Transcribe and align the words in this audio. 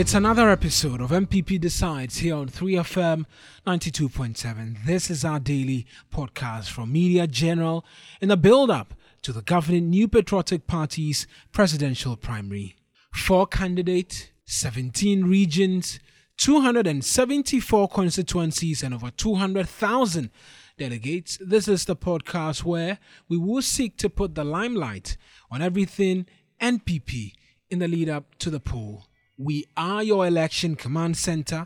It's 0.00 0.14
another 0.14 0.48
episode 0.48 1.02
of 1.02 1.10
NPP 1.10 1.60
Decides 1.60 2.16
here 2.16 2.34
on 2.34 2.48
3FM 2.48 3.26
92.7. 3.66 4.86
This 4.86 5.10
is 5.10 5.26
our 5.26 5.38
daily 5.38 5.86
podcast 6.10 6.70
from 6.70 6.90
Media 6.90 7.26
General 7.26 7.84
in 8.18 8.30
the 8.30 8.38
build 8.38 8.70
up 8.70 8.94
to 9.20 9.30
the 9.30 9.42
governing 9.42 9.90
New 9.90 10.08
Patriotic 10.08 10.66
Party's 10.66 11.26
presidential 11.52 12.16
primary. 12.16 12.76
Four 13.12 13.46
candidates, 13.46 14.28
17 14.46 15.26
regions, 15.26 16.00
274 16.38 17.88
constituencies, 17.90 18.82
and 18.82 18.94
over 18.94 19.10
200,000 19.10 20.30
delegates. 20.78 21.36
This 21.44 21.68
is 21.68 21.84
the 21.84 21.94
podcast 21.94 22.64
where 22.64 22.96
we 23.28 23.36
will 23.36 23.60
seek 23.60 23.98
to 23.98 24.08
put 24.08 24.34
the 24.34 24.44
limelight 24.44 25.18
on 25.50 25.60
everything 25.60 26.24
NPP 26.58 27.32
in 27.68 27.80
the 27.80 27.86
lead 27.86 28.08
up 28.08 28.38
to 28.38 28.48
the 28.48 28.60
poll. 28.60 29.09
We 29.42 29.64
are 29.74 30.02
your 30.02 30.26
election 30.26 30.76
command 30.76 31.16
center, 31.16 31.64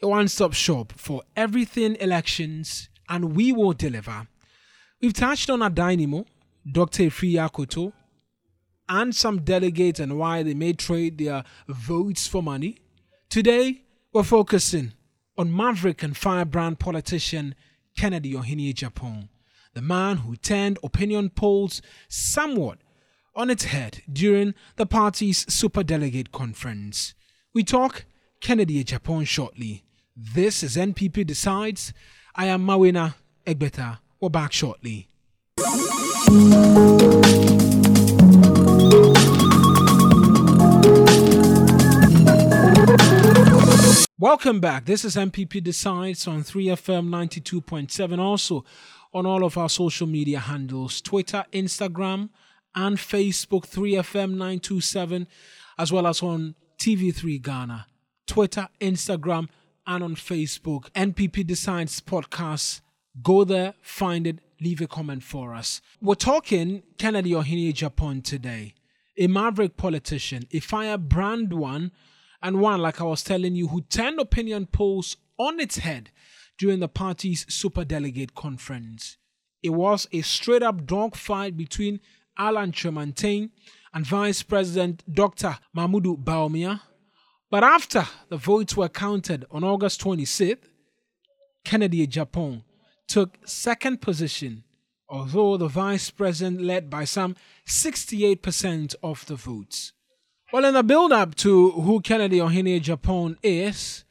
your 0.00 0.12
one 0.12 0.28
stop 0.28 0.52
shop 0.52 0.92
for 0.96 1.24
everything 1.34 1.96
elections, 1.96 2.88
and 3.08 3.34
we 3.34 3.50
will 3.52 3.72
deliver. 3.72 4.28
We've 5.02 5.12
touched 5.12 5.50
on 5.50 5.58
Addai-Nimoh, 5.58 6.24
Dr. 6.70 7.02
Afriyie 7.02 7.44
Akoto, 7.44 7.92
and 8.88 9.12
some 9.12 9.40
delegates 9.40 9.98
and 9.98 10.16
why 10.16 10.44
they 10.44 10.54
may 10.54 10.72
trade 10.72 11.18
their 11.18 11.42
votes 11.66 12.28
for 12.28 12.44
money. 12.44 12.78
Today, 13.28 13.82
we're 14.12 14.22
focusing 14.22 14.92
on 15.36 15.52
maverick 15.52 16.04
and 16.04 16.16
firebrand 16.16 16.78
politician 16.78 17.56
Kennedy 17.96 18.34
Ohene 18.34 18.72
Agyapong, 18.72 19.30
the 19.74 19.82
man 19.82 20.18
who 20.18 20.36
turned 20.36 20.78
opinion 20.84 21.30
polls 21.30 21.82
somewhat 22.08 22.78
on 23.34 23.50
its 23.50 23.64
head 23.64 24.02
during 24.10 24.54
the 24.76 24.86
party's 24.86 25.44
superdelegate 25.46 26.30
conference. 26.30 27.14
We 27.56 27.64
talk 27.64 28.04
Kennedy 28.38 28.84
Agyapong 28.84 29.26
shortly. 29.26 29.82
This 30.14 30.62
is 30.62 30.76
NPP 30.76 31.26
Decides. 31.26 31.94
I 32.34 32.48
am 32.48 32.66
Mawena 32.66 33.14
Egbeta. 33.46 34.00
We're 34.20 34.28
back 34.28 34.52
shortly. 34.52 35.08
Welcome 44.18 44.60
back. 44.60 44.84
This 44.84 45.06
is 45.06 45.16
NPP 45.16 45.64
Decides 45.64 46.26
on 46.26 46.42
3FM 46.42 47.08
92.7. 47.08 48.18
Also 48.18 48.66
on 49.14 49.24
all 49.24 49.42
of 49.42 49.56
our 49.56 49.70
social 49.70 50.06
media 50.06 50.40
handles 50.40 51.00
Twitter, 51.00 51.46
Instagram, 51.54 52.28
and 52.74 52.98
Facebook 52.98 53.62
3FM 53.66 54.32
927, 54.32 55.26
as 55.78 55.90
well 55.90 56.06
as 56.06 56.22
on 56.22 56.54
TV3 56.78 57.42
Ghana, 57.42 57.86
Twitter, 58.26 58.68
Instagram, 58.80 59.48
and 59.86 60.02
on 60.02 60.16
Facebook. 60.16 60.90
NPP 60.90 61.46
Decides 61.46 62.00
Podcast. 62.00 62.80
Go 63.22 63.44
there, 63.44 63.74
find 63.80 64.26
it, 64.26 64.40
leave 64.60 64.80
a 64.80 64.86
comment 64.86 65.22
for 65.22 65.54
us. 65.54 65.80
We're 66.00 66.14
talking 66.14 66.82
Kennedy 66.98 67.30
Ohene 67.30 67.72
Agyapong 67.72 68.24
today, 68.24 68.74
a 69.16 69.26
maverick 69.26 69.76
politician, 69.76 70.46
a 70.52 70.60
firebrand 70.60 71.52
one 71.52 71.92
and 72.42 72.60
one, 72.60 72.80
like 72.80 73.00
I 73.00 73.04
was 73.04 73.22
telling 73.22 73.54
you, 73.54 73.68
who 73.68 73.80
turned 73.82 74.20
opinion 74.20 74.66
polls 74.66 75.16
on 75.38 75.60
its 75.60 75.78
head 75.78 76.10
during 76.58 76.80
the 76.80 76.88
party's 76.88 77.46
super 77.52 77.84
delegate 77.84 78.34
conference. 78.34 79.16
It 79.62 79.70
was 79.70 80.06
a 80.12 80.20
straight 80.22 80.62
up 80.62 80.86
dogfight 80.86 81.56
between 81.56 82.00
Alan 82.38 82.72
Kyerematen 82.72 83.50
and 83.94 84.06
Vice 84.06 84.42
President 84.42 85.02
Dr. 85.12 85.58
Mahamudu 85.76 86.22
Bawumia. 86.22 86.80
But 87.50 87.64
after 87.64 88.06
the 88.28 88.36
votes 88.36 88.76
were 88.76 88.88
counted 88.88 89.44
on 89.50 89.64
August 89.64 90.02
26th, 90.02 90.68
Kennedy 91.64 92.06
Agyapong 92.06 92.62
took 93.08 93.38
second 93.44 94.00
position, 94.00 94.64
although 95.08 95.56
the 95.56 95.68
vice 95.68 96.10
president 96.10 96.60
led 96.60 96.90
by 96.90 97.04
some 97.04 97.36
68% 97.66 98.94
of 99.02 99.24
the 99.26 99.36
votes. 99.36 99.92
Well, 100.52 100.64
in 100.64 100.74
the 100.74 100.82
build 100.82 101.12
up 101.12 101.34
to 101.36 101.72
who 101.72 102.00
Kennedy 102.00 102.38
Ohene 102.38 102.80
Agyapong 102.80 103.36
is, 103.42 104.04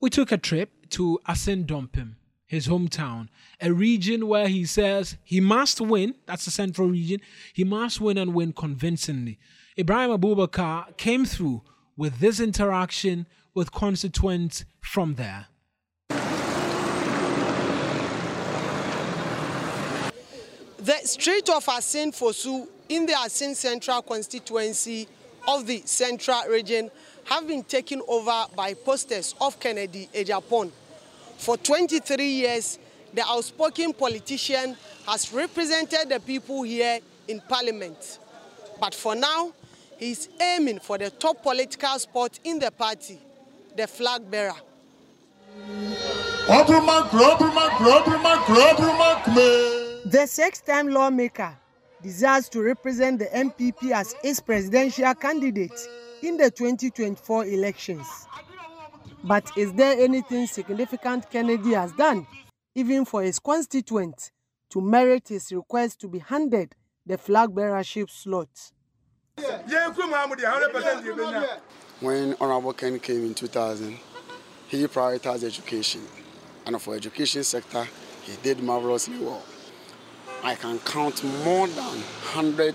we 0.00 0.10
took 0.10 0.32
a 0.32 0.38
trip 0.38 0.88
to 0.90 1.20
Assindompim, 1.28 2.14
his 2.52 2.68
hometown, 2.68 3.28
a 3.62 3.72
region 3.72 4.28
where 4.28 4.46
he 4.46 4.66
says 4.66 5.16
he 5.24 5.40
must 5.40 5.80
win. 5.80 6.14
That's 6.26 6.44
the 6.44 6.50
central 6.50 6.86
region. 6.86 7.22
He 7.54 7.64
must 7.64 7.98
win 7.98 8.18
and 8.18 8.34
win 8.34 8.52
convincingly. 8.52 9.38
Ibrahim 9.78 10.10
Abubakar 10.10 10.94
came 10.98 11.24
through 11.24 11.62
with 11.96 12.18
this 12.18 12.40
interaction 12.40 13.26
with 13.54 13.72
constituents 13.72 14.66
from 14.82 15.14
there. 15.14 15.46
The 20.78 20.98
street 21.04 21.48
of 21.48 21.64
Asin 21.64 22.12
Fosu 22.12 22.68
in 22.90 23.06
the 23.06 23.14
Asin 23.14 23.54
Central 23.56 24.02
constituency 24.02 25.08
of 25.48 25.66
the 25.66 25.80
Central 25.86 26.42
region 26.50 26.90
have 27.24 27.48
been 27.48 27.64
taken 27.64 28.02
over 28.06 28.44
by 28.54 28.74
posters 28.74 29.34
of 29.40 29.58
Kennedy 29.58 30.10
Agyapong. 30.14 30.70
For 31.42 31.56
23 31.56 32.24
years, 32.24 32.78
the 33.12 33.24
outspoken 33.26 33.92
politician 33.92 34.76
has 35.08 35.32
represented 35.32 36.08
the 36.08 36.20
people 36.20 36.62
here 36.62 37.00
in 37.26 37.40
Parliament. 37.48 38.20
But 38.80 38.94
for 38.94 39.16
now, 39.16 39.52
he 39.98 40.12
is 40.12 40.28
aiming 40.40 40.78
for 40.78 40.98
the 40.98 41.10
top 41.10 41.42
political 41.42 41.98
spot 41.98 42.38
in 42.44 42.60
the 42.60 42.70
party, 42.70 43.18
the 43.76 43.88
flag 43.88 44.30
bearer. 44.30 44.54
The 50.06 50.26
six-time 50.28 50.90
lawmaker 50.90 51.56
desires 52.00 52.48
to 52.50 52.62
represent 52.62 53.18
the 53.18 53.26
NPP 53.26 53.90
as 53.90 54.14
its 54.22 54.38
presidential 54.38 55.12
candidate 55.14 55.88
in 56.22 56.36
the 56.36 56.52
2024 56.52 57.46
elections. 57.46 58.28
But 59.24 59.50
is 59.56 59.72
there 59.74 59.96
anything 59.98 60.46
significant 60.46 61.30
Kennedy 61.30 61.74
has 61.74 61.92
done, 61.92 62.26
even 62.74 63.04
for 63.04 63.22
his 63.22 63.38
constituents, 63.38 64.32
to 64.70 64.80
merit 64.80 65.28
his 65.28 65.52
request 65.52 66.00
to 66.00 66.08
be 66.08 66.18
handed 66.18 66.74
the 67.06 67.16
flag 67.16 67.50
bearership 67.50 68.10
slot? 68.10 68.48
When 72.00 72.34
Honorable 72.40 72.72
Ken 72.72 72.98
came 72.98 73.24
in 73.26 73.34
2000, 73.34 73.96
he 74.68 74.86
prioritized 74.86 75.44
education. 75.44 76.00
And 76.66 76.80
for 76.80 76.94
education 76.96 77.44
sector, 77.44 77.86
he 78.22 78.36
did 78.42 78.62
marvelously 78.62 79.18
well. 79.18 79.42
I 80.42 80.56
can 80.56 80.80
count 80.80 81.22
more 81.44 81.68
than 81.68 81.84
100 81.84 82.74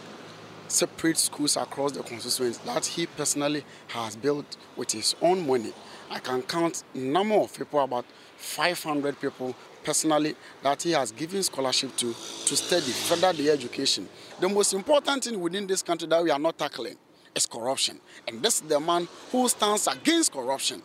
separate 0.68 1.18
schools 1.18 1.58
across 1.58 1.92
the 1.92 2.04
constituency 2.04 2.60
that 2.66 2.86
he 2.86 3.06
personally 3.08 3.64
has 3.90 4.16
built 4.16 4.58
with 4.76 4.92
his 4.92 5.16
own 5.22 5.46
money. 5.46 5.74
I 6.10 6.20
can 6.20 6.42
count 6.42 6.84
number 6.94 7.36
of 7.36 7.56
people, 7.56 7.80
about 7.80 8.06
500 8.38 9.20
people 9.20 9.56
personally 9.84 10.36
that 10.64 10.84
he 10.84 10.92
has 10.92 11.12
given 11.12 11.42
scholarship 11.44 11.96
to 11.98 12.14
to 12.46 12.56
study 12.56 12.92
further 12.92 13.34
their 13.34 13.54
education. 13.54 14.08
The 14.40 14.50
most 14.50 14.74
important 14.74 15.24
thing 15.24 15.40
within 15.40 15.66
this 15.68 15.82
country 15.82 16.08
that 16.10 16.24
we 16.24 16.30
are 16.30 16.40
not 16.40 16.58
tackling 16.58 16.98
is 17.36 17.46
corruption. 17.46 18.00
And 18.28 18.42
this 18.42 18.56
is 18.56 18.68
the 18.68 18.80
man 18.80 19.08
who 19.32 19.48
stands 19.48 19.88
against 19.88 20.34
corruption. 20.34 20.82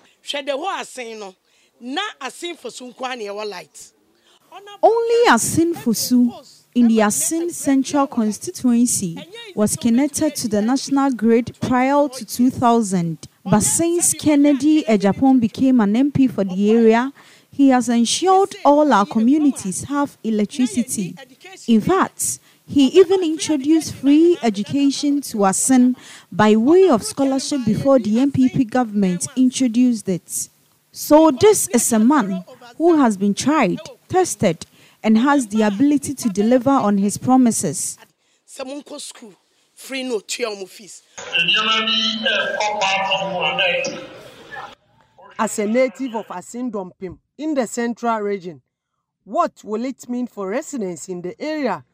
Only 4.82 5.28
Asin 5.28 5.74
Fosu 5.74 6.61
in 6.74 6.88
the 6.88 6.98
Asin 6.98 7.50
Central 7.50 8.06
constituency 8.06 9.18
was 9.54 9.76
connected 9.76 10.34
to 10.36 10.48
the 10.48 10.62
national 10.62 11.10
grid 11.12 11.56
prior 11.60 12.08
to 12.08 12.24
2000. 12.24 13.28
But 13.44 13.60
since 13.60 14.14
Kennedy 14.14 14.84
Agyapong 14.84 15.40
became 15.40 15.80
an 15.80 15.94
MP 15.94 16.30
for 16.30 16.44
the 16.44 16.70
area, 16.70 17.12
he 17.50 17.68
has 17.68 17.88
ensured 17.88 18.54
all 18.64 18.92
our 18.92 19.04
communities 19.04 19.84
have 19.84 20.16
electricity. 20.24 21.14
In 21.68 21.80
fact, 21.82 22.38
he 22.66 22.86
even 22.86 23.22
introduced 23.22 23.94
free 23.94 24.38
education 24.42 25.20
to 25.22 25.38
Asin 25.38 25.94
by 26.30 26.56
way 26.56 26.88
of 26.88 27.02
scholarship 27.02 27.60
before 27.66 27.98
the 27.98 28.16
NPP 28.16 28.70
government 28.70 29.26
introduced 29.36 30.08
it. 30.08 30.48
So, 30.92 31.30
this 31.30 31.68
is 31.68 31.92
a 31.92 31.98
man 31.98 32.44
who 32.78 32.96
has 32.98 33.16
been 33.16 33.34
tried, 33.34 33.80
tested, 34.08 34.64
and 35.02 35.18
has 35.18 35.48
the 35.48 35.62
ability 35.62 36.14
to 36.14 36.28
deliver 36.28 36.70
on 36.70 36.98
his 36.98 37.18
promises. 37.18 37.98
As 45.38 45.58
a 45.58 45.66
native 45.66 46.14
of 46.14 46.26
Assindompim 46.26 47.18
in 47.38 47.54
the 47.54 47.66
central 47.66 48.20
region, 48.20 48.62
what 49.24 49.62
will 49.64 49.84
it 49.84 50.08
mean 50.08 50.26
for 50.26 50.48
residents 50.48 51.08
in 51.08 51.22
the 51.22 51.40
area 51.40 51.84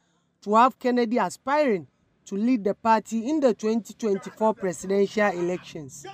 to 0.42 0.54
have 0.54 0.78
Kennedy 0.78 1.18
aspiring 1.18 1.86
to 2.26 2.36
lead 2.36 2.64
the 2.64 2.74
party 2.74 3.28
in 3.28 3.40
the 3.40 3.54
2024 3.54 4.54
presidential 4.54 5.28
elections? 5.28 6.06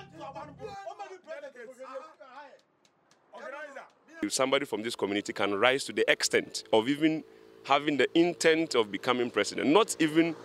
If 4.25 4.33
somebody 4.33 4.65
from 4.65 4.81
this 4.81 4.95
community 4.95 5.33
can 5.33 5.53
rise 5.53 5.83
to 5.85 5.93
the 5.93 6.09
extent 6.11 6.63
of 6.73 6.89
even 6.89 7.23
having 7.63 7.97
the 7.97 8.07
intent 8.17 8.73
of 8.73 8.91
becoming 8.91 9.29
president, 9.29 9.69
not 9.69 9.95
even 9.99 10.35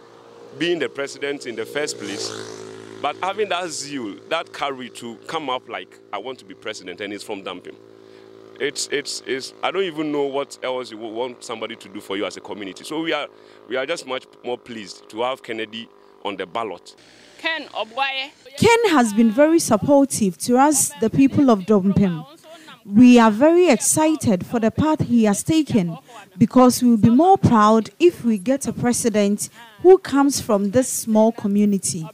being 0.59 0.79
the 0.79 0.89
president 0.89 1.47
in 1.47 1.57
the 1.57 1.65
first 1.65 1.99
place, 1.99 2.31
but 3.01 3.17
having 3.23 3.49
that 3.49 3.69
zeal, 3.71 4.17
that 4.29 4.53
courage 4.53 5.01
to 5.01 5.17
come 5.27 5.49
up 5.49 5.69
like, 5.69 5.99
I 6.13 6.19
want 6.19 6.39
to 6.41 6.45
be 6.45 6.55
president, 6.55 7.01
and 7.01 7.13
it's 7.13 7.25
from 7.25 7.43
Dampim. 7.43 7.75
It's, 8.59 8.89
it's, 8.89 9.23
it's, 9.27 9.55
I 9.63 9.71
don't 9.71 9.85
even 9.85 10.13
know 10.13 10.25
what 10.25 10.59
else 10.63 10.91
you 10.91 10.99
want 10.99 11.43
somebody 11.43 11.77
to 11.77 11.89
do 11.89 12.01
for 12.03 12.19
you 12.19 12.27
as 12.27 12.37
a 12.37 12.43
community. 12.43 12.85
So 12.85 13.01
we 13.01 13.15
are, 13.15 13.29
we 13.69 13.77
are 13.77 13.87
just 13.87 14.07
much 14.07 14.27
more 14.45 14.59
pleased 14.59 15.09
to 15.09 15.23
have 15.23 15.43
Kennedy 15.43 15.89
on 16.27 16.37
the 16.37 16.45
ballot. 16.45 16.95
Ken 17.39 17.67
Ken 18.59 18.79
has 18.91 19.15
been 19.15 19.31
very 19.31 19.59
supportive 19.59 20.37
to 20.37 20.59
us, 20.59 20.93
the 21.01 21.09
people 21.09 21.49
of 21.49 21.65
Dampim. 21.65 22.23
We 22.87 23.19
are 23.19 23.31
very 23.31 23.69
excited 23.69 24.47
for 24.47 24.59
the 24.59 24.71
path 24.71 25.01
he 25.01 25.25
has 25.25 25.43
taken 25.43 25.97
because 26.39 26.83
we 26.83 26.91
will 26.91 26.97
be 26.97 27.11
more 27.11 27.37
proud 27.37 27.91
if 27.99 28.25
we 28.25 28.39
get 28.39 28.67
a 28.67 28.73
president 28.73 29.51
who 29.83 29.99
comes 29.99 30.41
from 30.41 30.71
this 30.71 30.89
small 30.89 31.31
community. 31.33 32.07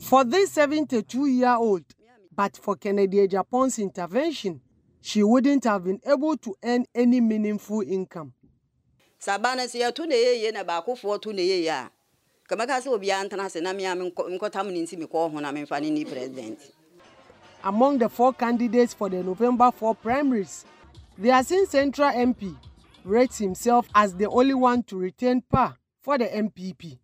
For 0.00 0.24
this 0.24 0.52
72 0.52 1.26
year 1.26 1.54
old, 1.56 1.84
but 2.34 2.56
for 2.56 2.76
Kennedy 2.76 3.26
Agyapong's 3.28 3.78
intervention, 3.78 4.60
she 5.00 5.22
wouldn't 5.22 5.64
have 5.64 5.84
been 5.84 6.00
able 6.04 6.36
to 6.38 6.56
earn 6.64 6.84
any 6.94 7.20
meaningful 7.20 7.80
income. 7.82 8.32
Among 17.64 17.98
the 17.98 18.08
four 18.08 18.32
candidates 18.32 18.94
for 18.94 19.08
the 19.08 19.22
November 19.22 19.72
4 19.72 19.94
primaries, 19.96 20.64
the 21.18 21.30
Asin 21.30 21.66
Central 21.66 22.12
MP 22.12 22.54
rates 23.04 23.38
himself 23.38 23.88
as 23.94 24.14
the 24.14 24.28
only 24.28 24.54
one 24.54 24.82
to 24.84 24.96
retain 24.96 25.40
power 25.40 25.76
for 26.02 26.18
the 26.18 26.26
NPP. 26.26 26.98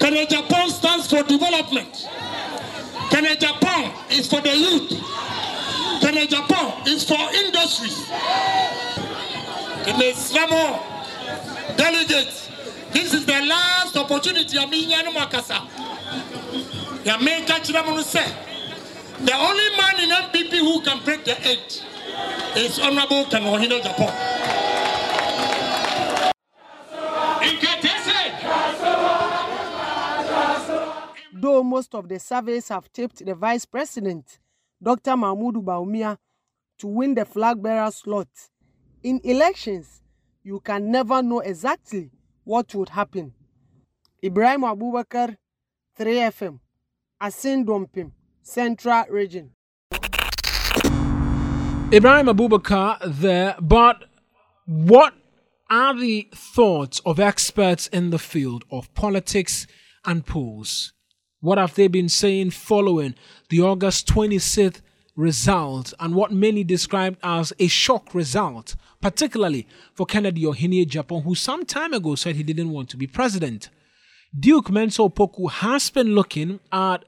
Kennedy 0.00 0.26
Agyapong 0.36 0.68
stands 0.70 1.08
for 1.10 1.22
development. 1.22 2.08
Kennedy 3.10 3.46
Agyapong 3.46 3.92
is 4.18 4.26
for 4.28 4.40
the 4.40 4.56
youth. 4.56 4.90
Kennedy 6.00 6.26
Agyapong 6.34 6.86
is 6.88 7.04
for 7.04 7.14
industries. 7.34 8.10
Islamo 9.86 10.80
delegates, 11.76 12.48
this 12.92 13.12
is 13.12 13.26
the 13.26 13.40
last 13.46 13.96
opportunity 13.96 14.58
I'm 14.58 14.72
in 14.72 15.12
Makasa. 15.12 15.66
Yameka 17.04 17.60
Chiramunu 17.60 18.02
said, 18.02 18.32
the 19.20 19.34
only 19.34 19.76
man 19.76 20.00
in 20.00 20.10
MPP 20.10 20.58
who 20.60 20.80
can 20.82 21.04
break 21.04 21.24
the 21.24 21.36
eight 21.46 21.84
is 22.56 22.78
Honorable 22.78 23.24
Kanohino 23.24 23.82
Japan. 23.82 24.34
Though 31.32 31.62
most 31.62 31.94
of 31.94 32.08
the 32.08 32.18
surveys 32.18 32.68
have 32.68 32.90
tipped 32.90 33.24
the 33.24 33.34
vice 33.34 33.66
president, 33.66 34.38
Dr. 34.82 35.14
Mahmoud 35.14 35.56
Bawumia, 35.56 36.16
to 36.78 36.86
win 36.86 37.14
the 37.14 37.26
flag 37.26 37.62
bearer 37.62 37.90
slot, 37.90 38.28
in 39.04 39.20
elections, 39.22 40.00
you 40.42 40.58
can 40.60 40.90
never 40.90 41.22
know 41.22 41.40
exactly 41.40 42.10
what 42.42 42.74
would 42.74 42.88
happen. 42.88 43.34
Ibrahim 44.24 44.62
Abubakar, 44.62 45.36
3FM, 45.98 46.58
Asin 47.22 47.66
Dampim, 47.66 48.12
Central 48.42 49.04
Region. 49.10 49.50
Ibrahim 51.92 52.26
Abubakar 52.26 52.98
there, 53.04 53.54
but 53.60 54.04
what 54.64 55.12
are 55.68 55.94
the 55.94 56.28
thoughts 56.34 57.00
of 57.04 57.20
experts 57.20 57.86
in 57.88 58.08
the 58.08 58.18
field 58.18 58.64
of 58.70 58.92
politics 58.94 59.66
and 60.06 60.24
polls? 60.26 60.94
What 61.40 61.58
have 61.58 61.74
they 61.74 61.88
been 61.88 62.08
saying 62.08 62.52
following 62.52 63.14
the 63.50 63.60
August 63.60 64.08
26th 64.08 64.80
result 65.16 65.94
and 66.00 66.14
what 66.14 66.32
many 66.32 66.64
described 66.64 67.18
as 67.22 67.52
a 67.58 67.68
shock 67.68 68.14
result, 68.14 68.74
particularly 69.00 69.66
for 69.92 70.06
Kennedy 70.06 70.42
Ohene 70.42 70.84
Agyapong, 70.84 71.24
who 71.24 71.34
some 71.34 71.64
time 71.64 71.92
ago 71.92 72.14
said 72.14 72.36
he 72.36 72.42
didn't 72.42 72.70
want 72.70 72.88
to 72.90 72.96
be 72.96 73.06
president? 73.06 73.70
Duke 74.38 74.66
Mensah 74.66 75.12
Opoku 75.12 75.50
has 75.50 75.90
been 75.90 76.14
looking 76.14 76.58
at 76.72 77.04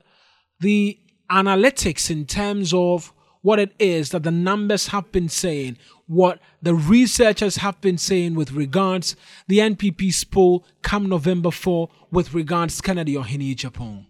the 0.60 0.98
analytics 1.30 2.10
in 2.10 2.24
terms 2.24 2.72
of 2.72 3.12
what 3.42 3.58
it 3.58 3.72
is 3.78 4.10
that 4.10 4.22
the 4.22 4.30
numbers 4.30 4.88
have 4.88 5.10
been 5.12 5.28
saying, 5.28 5.76
what 6.06 6.40
the 6.62 6.74
researchers 6.74 7.56
have 7.56 7.80
been 7.80 7.98
saying 7.98 8.34
with 8.34 8.52
regards 8.52 9.16
the 9.48 9.58
NPP's 9.58 10.24
poll 10.24 10.64
come 10.82 11.08
November 11.08 11.50
4 11.50 11.88
with 12.10 12.34
regards 12.34 12.80
Kennedy 12.80 13.14
Ohene 13.14 13.54
Agyapong. 13.54 14.06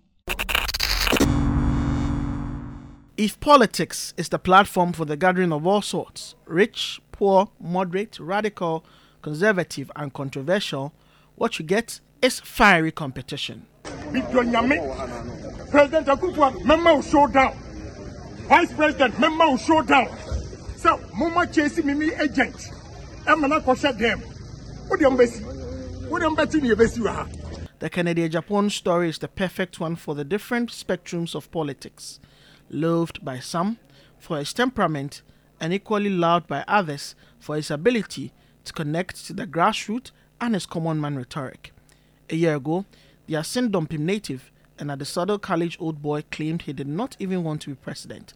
If 3.17 3.41
politics 3.41 4.13
is 4.19 4.29
the 4.29 4.39
platform 4.39 4.93
for 4.93 5.07
the 5.07 5.17
gathering 5.17 5.51
of 5.51 5.67
all 5.67 5.81
sorts, 5.81 6.35
rich, 6.45 7.01
poor, 7.13 7.49
moderate, 7.59 8.21
radical, 8.21 8.85
conservative, 9.23 9.91
and 9.97 10.13
controversial, 10.13 10.93
what 11.35 11.59
you 11.59 11.65
get 11.65 12.01
is 12.21 12.41
fiery 12.41 12.93
competition. 12.93 13.65
President 13.83 14.35
Akufo, 16.09 16.63
member 16.63 16.95
will 16.95 17.01
show 17.01 17.27
down. 17.27 17.57
Vice 18.49 18.75
President, 18.75 19.19
member 19.19 19.47
will 19.47 19.57
show 19.57 19.81
down. 19.81 20.15
So, 20.77 21.01
Mama 21.15 21.47
chasing 21.47 21.87
me 21.99 22.13
agent. 22.17 22.69
I'm 23.27 23.41
not 23.41 23.65
shut 23.79 23.99
them. 23.99 24.21
What 24.89 25.01
do 25.01 25.07
you? 25.07 25.17
What 26.11 26.51
do 26.51 26.59
you? 26.59 26.77
The 27.79 27.91
Kennedy 27.91 28.29
Agyapong 28.29 28.71
story 28.71 29.09
is 29.09 29.19
the 29.19 29.29
perfect 29.29 29.81
one 29.81 29.97
for 29.97 30.15
the 30.15 30.25
different 30.25 30.71
spectrums 30.71 31.35
of 31.35 31.51
politics 31.51 32.21
loved 32.71 33.25
by 33.25 33.39
some 33.39 33.79
for 34.19 34.39
his 34.39 34.53
temperament 34.53 35.23
and 35.61 35.73
equally 35.73 36.11
loved 36.11 36.47
by 36.47 36.65
others 36.67 37.15
for 37.39 37.57
his 37.57 37.71
ability 37.71 38.33
to 38.65 38.73
connect 38.73 39.25
to 39.27 39.33
the 39.33 39.47
grassroots 39.47 40.11
and 40.41 40.55
his 40.55 40.67
common 40.67 41.01
man 41.01 41.17
rhetoric. 41.17 41.73
A 42.31 42.37
year 42.37 42.57
ago, 42.57 42.85
the 43.27 43.35
Asin 43.35 43.71
Dampim 43.71 44.01
native 44.01 44.51
and 44.79 44.91
Adisadel 44.91 45.41
College 45.41 45.77
old 45.81 46.03
boy 46.03 46.23
claimed 46.31 46.63
he 46.63 46.73
did 46.73 46.89
not 46.89 47.17
even 47.19 47.43
want 47.43 47.63
to 47.63 47.71
be 47.71 47.77
president. 47.77 48.35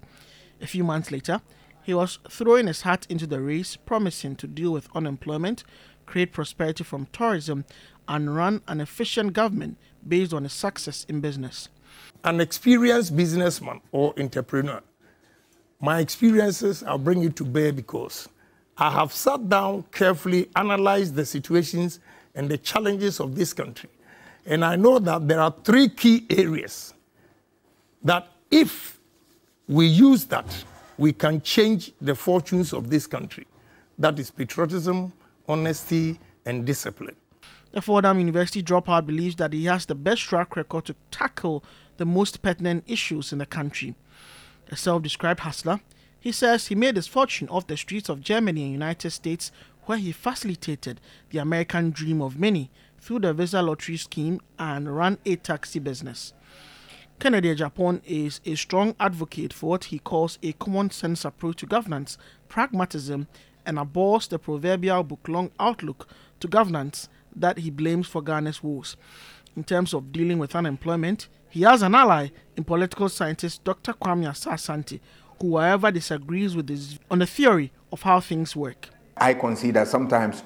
A 0.61 0.67
few 0.67 0.85
months 0.85 1.11
later, 1.11 1.41
he 1.83 1.95
was 1.95 2.19
throwing 2.29 2.67
his 2.67 2.83
hat 2.83 3.07
into 3.09 3.27
the 3.27 3.41
race, 3.41 3.77
promising 3.77 4.37
to 4.37 4.47
deal 4.47 4.73
with 4.73 4.89
unemployment, 4.95 5.65
create 6.07 6.33
prosperity 6.33 6.85
from 6.85 7.07
tourism, 7.13 7.65
and 8.09 8.35
run 8.35 8.63
an 8.69 8.81
efficient 8.81 9.33
government 9.33 9.77
based 10.07 10.33
on 10.33 10.45
his 10.45 10.53
success 10.53 11.05
in 11.09 11.21
business 11.21 11.69
an 12.25 12.41
experienced 12.41 13.17
businessman 13.17 13.81
or 13.93 14.15
entrepreneur, 14.19 14.83
my 15.81 16.01
experiences 16.01 16.83
I'll 16.83 16.99
bring 16.99 17.23
you 17.23 17.31
to 17.31 17.45
bear 17.45 17.73
because 17.73 18.29
I 18.77 18.91
have 18.91 19.13
sat 19.13 19.49
down, 19.49 19.85
carefully 19.93 20.49
analyzed 20.57 21.15
the 21.15 21.25
situations 21.25 22.01
and 22.35 22.49
the 22.49 22.59
challenges 22.59 23.21
of 23.21 23.35
this 23.35 23.53
country. 23.53 23.91
And 24.47 24.65
I 24.65 24.77
know 24.77 24.99
that 24.99 25.29
there 25.29 25.41
are 25.41 25.55
three 25.65 25.89
key 25.89 26.27
areas 26.31 26.95
that 28.03 28.29
if 28.51 28.99
we 29.69 29.87
use 29.87 30.25
that, 30.27 30.65
we 30.99 31.13
can 31.13 31.41
change 31.41 31.93
the 32.01 32.15
fortunes 32.15 32.73
of 32.73 32.91
this 32.91 33.07
country. 33.07 33.47
That 33.99 34.19
is 34.19 34.31
patriotism, 34.31 35.13
honesty, 35.49 36.19
and 36.47 36.65
discipline. 36.65 37.17
The 37.73 37.81
Fordham 37.81 38.19
University 38.19 38.63
dropout 38.63 39.07
believes 39.07 39.37
that 39.37 39.53
he 39.53 39.65
has 39.67 39.87
the 39.87 39.95
best 39.95 40.23
track 40.23 40.57
record 40.57 40.87
to 40.87 40.95
tackle 41.11 41.63
the 42.01 42.07
most 42.07 42.41
pertinent 42.41 42.83
issues 42.87 43.31
in 43.31 43.39
the 43.39 43.45
country. 43.45 43.95
A 44.71 44.77
self 44.77 45.03
described 45.03 45.41
hustler, 45.41 45.81
he 46.19 46.33
says 46.33 46.67
he 46.67 46.75
made 46.75 46.97
his 46.97 47.07
fortune 47.07 47.47
off 47.51 47.67
the 47.67 47.77
streets 47.77 48.09
of 48.09 48.23
Germany 48.23 48.63
and 48.63 48.73
United 48.73 49.11
States, 49.11 49.53
where 49.85 49.99
he 49.99 50.11
facilitated 50.11 50.99
the 51.29 51.39
American 51.39 51.91
dream 51.91 52.23
of 52.23 52.41
many 52.41 52.71
through 52.99 53.19
the 53.19 53.35
visa 53.35 53.61
lottery 53.61 53.99
scheme 53.99 54.41
and 54.59 54.97
ran 54.97 55.19
a 55.27 55.37
taxi 55.37 55.79
business. 55.79 56.33
Kennedy 57.19 57.55
Agyapong 57.55 58.01
is 58.07 58.41
a 58.47 58.55
strong 58.55 58.95
advocate 58.99 59.53
for 59.53 59.69
what 59.69 59.85
he 59.85 59.99
calls 59.99 60.39
a 60.43 60.53
common 60.53 60.91
sense 60.91 61.27
approach 61.27 61.59
to 61.59 61.67
governance, 61.67 62.17
pragmatism, 62.49 63.27
and 63.67 63.79
abhors 63.79 64.27
the 64.27 64.39
proverbial 64.39 65.03
book 65.03 65.29
long 65.29 65.51
outlook 65.61 66.09
to 66.41 66.49
governance 66.49 67.11
that 67.37 67.59
he 67.59 67.69
blames 67.69 68.07
for 68.07 68.23
Ghana's 68.23 68.63
woes. 68.63 68.97
In 69.55 69.65
terms 69.65 69.93
of 69.93 70.13
dealing 70.13 70.39
with 70.39 70.57
unemployment, 70.57 71.29
he 71.51 71.63
has 71.63 71.83
an 71.83 71.95
ally 71.95 72.29
in 72.57 72.65
political 72.65 73.09
scientist 73.09 73.63
Dr. 73.65 73.93
Kwame 73.93 74.27
Asah-Asante, 74.27 75.01
who, 75.41 75.59
however, 75.59 75.91
disagrees 75.91 76.55
with 76.57 76.69
his 76.69 76.99
on 77.11 77.19
the 77.19 77.27
theory 77.27 77.73
of 77.93 78.03
how 78.03 78.21
things 78.21 78.55
work. 78.55 78.89
I 79.17 79.35
consider 79.35 79.85
sometimes 79.85 80.43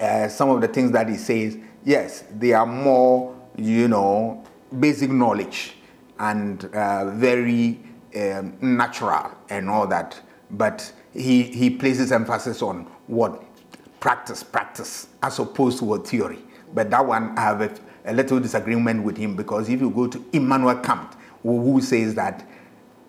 uh, 0.00 0.28
some 0.28 0.50
of 0.50 0.60
the 0.60 0.68
things 0.68 0.92
that 0.92 1.08
he 1.08 1.16
says, 1.16 1.58
yes, 1.84 2.24
they 2.36 2.52
are 2.52 2.66
more, 2.66 3.34
you 3.56 3.88
know, 3.88 4.44
basic 4.78 5.10
knowledge 5.10 5.74
and 6.18 6.64
uh, 6.66 7.10
very 7.10 7.80
um, 8.16 8.56
natural 8.60 9.32
and 9.50 9.68
all 9.68 9.86
that. 9.86 10.20
But 10.50 10.92
he, 11.12 11.42
he 11.42 11.70
places 11.70 12.12
emphasis 12.12 12.62
on 12.62 12.84
what 13.06 13.42
practice, 14.00 14.42
practice, 14.42 15.08
as 15.22 15.38
opposed 15.38 15.78
to 15.80 15.94
a 15.94 15.98
theory. 15.98 16.38
But 16.72 16.90
that 16.90 17.04
one, 17.04 17.36
I 17.38 17.42
have 17.42 17.60
a, 17.60 17.74
a 18.04 18.12
little 18.12 18.40
disagreement 18.40 19.02
with 19.02 19.16
him 19.16 19.36
because 19.36 19.68
if 19.68 19.80
you 19.80 19.90
go 19.90 20.06
to 20.06 20.24
Immanuel 20.32 20.76
Kant, 20.76 21.14
who, 21.42 21.80
says 21.80 22.14
that 22.14 22.46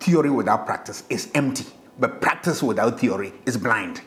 theory 0.00 0.30
without 0.30 0.66
practice 0.66 1.04
is 1.08 1.30
empty, 1.34 1.66
but 1.98 2.20
practice 2.20 2.62
without 2.62 3.00
theory 3.00 3.32
is 3.46 3.56
blind. 3.56 4.02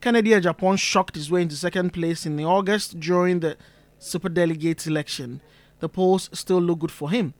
Kennedy 0.00 0.30
Agyapong 0.30 0.78
shocked 0.78 1.14
his 1.14 1.30
way 1.30 1.42
into 1.42 1.56
second 1.56 1.92
place 1.92 2.26
in 2.26 2.38
August 2.40 3.00
during 3.00 3.40
the 3.40 3.56
superdelegates 4.00 4.86
election. 4.86 5.40
The 5.80 5.88
polls 5.88 6.28
still 6.32 6.60
look 6.60 6.80
good 6.80 6.90
for 6.90 7.10
him. 7.10 7.34